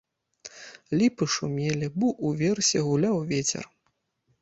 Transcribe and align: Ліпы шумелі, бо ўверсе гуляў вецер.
Ліпы 1.01 1.23
шумелі, 1.35 1.91
бо 1.99 2.07
ўверсе 2.27 2.79
гуляў 2.91 3.25
вецер. 3.33 3.65